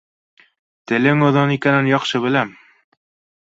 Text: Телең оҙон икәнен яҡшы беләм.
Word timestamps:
Телең 0.91 1.21
оҙон 1.27 1.53
икәнен 1.57 1.91
яҡшы 1.93 2.25
беләм. 2.27 2.53